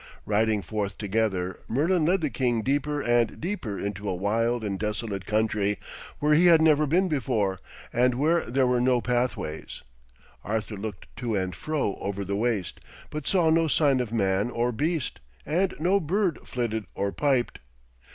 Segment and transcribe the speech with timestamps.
[0.25, 5.27] Riding forth together, Merlin led the king deeper and deeper into a wild and desolate
[5.27, 5.77] country
[6.17, 7.59] where he had never been before,
[7.93, 9.83] and where there were no pathways.
[10.43, 12.79] Arthur looked to and fro over the waste,
[13.11, 17.59] but saw no sign of man or beast, and no bird flitted or piped.